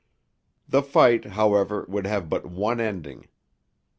The 0.67 0.81
fight, 0.81 1.25
however, 1.25 1.85
could 1.85 2.07
have 2.07 2.27
but 2.27 2.47
one 2.47 2.79
ending. 2.81 3.27